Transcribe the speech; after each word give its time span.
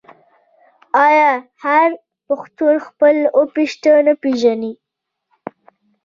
آیا 1.05 1.31
هر 1.63 1.89
پښتون 2.27 2.75
خپل 2.87 3.15
اوه 3.37 3.47
پيښته 3.55 3.91
نه 4.07 4.13
پیژني؟ 4.21 4.73